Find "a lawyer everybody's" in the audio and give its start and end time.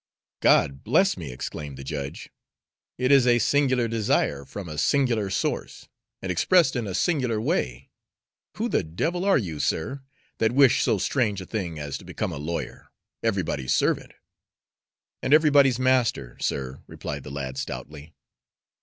12.33-13.75